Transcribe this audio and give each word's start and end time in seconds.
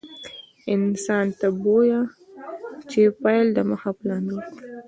انسان 0.75 1.25
ته 1.39 1.47
بويه 1.61 2.01
چې 2.89 3.01
د 3.05 3.09
پيل 3.23 3.47
دمخه 3.57 3.91
پلان 3.99 4.23
جوړ 4.31 4.43
کړي. 4.55 4.67